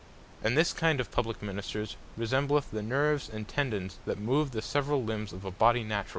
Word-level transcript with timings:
And 0.43 0.57
this 0.57 0.73
kind 0.73 0.99
of 0.99 1.11
Publique 1.11 1.43
Ministers 1.43 1.95
resembleth 2.17 2.71
the 2.71 2.81
Nerves, 2.81 3.29
and 3.29 3.47
Tendons 3.47 3.99
that 4.05 4.17
move 4.17 4.49
the 4.49 4.63
severall 4.63 5.03
limbs 5.03 5.31
of 5.31 5.45
a 5.45 5.51
body 5.51 5.83
naturall. 5.83 6.09